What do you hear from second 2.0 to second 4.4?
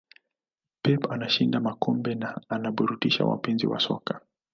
na anaburudisha wapenzi wa soka